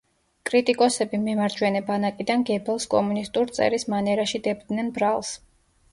კრიტიკოსები 0.49 1.19
მემარჯვენე 1.25 1.83
ბანაკიდან 1.89 2.45
გებელსს 2.51 2.91
„კომუნისტურ“ 2.95 3.53
წერის 3.59 3.87
მანერაში 3.95 4.43
დებდნენ 4.49 4.91
ბრალს. 4.97 5.35